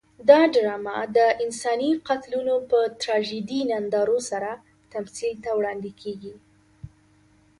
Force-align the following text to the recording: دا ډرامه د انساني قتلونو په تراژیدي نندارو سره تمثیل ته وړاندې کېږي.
دا 0.29 0.39
ډرامه 0.53 0.97
د 1.17 1.19
انساني 1.45 1.91
قتلونو 2.07 2.55
په 2.69 2.79
تراژیدي 3.01 3.59
نندارو 3.71 4.17
سره 4.29 4.51
تمثیل 4.93 5.33
ته 5.43 5.49
وړاندې 5.57 5.91
کېږي. 6.01 6.35